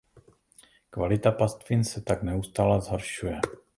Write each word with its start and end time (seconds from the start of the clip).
Kvalita 0.91 1.31
pastvin 1.31 1.83
se 1.85 2.01
tak 2.01 2.23
neustále 2.23 2.81
zhoršuje. 2.81 3.39